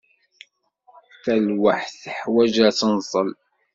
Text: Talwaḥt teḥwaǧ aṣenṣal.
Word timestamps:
Talwaḥt 1.23 1.93
teḥwaǧ 2.03 2.55
aṣenṣal. 2.69 3.29